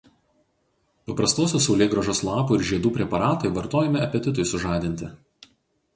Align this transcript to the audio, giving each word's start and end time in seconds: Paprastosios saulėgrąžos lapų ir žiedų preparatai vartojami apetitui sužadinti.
Paprastosios 1.09 1.67
saulėgrąžos 1.67 2.21
lapų 2.29 2.57
ir 2.61 2.65
žiedų 2.71 2.95
preparatai 2.97 3.55
vartojami 3.59 4.03
apetitui 4.07 4.51
sužadinti. 4.53 5.13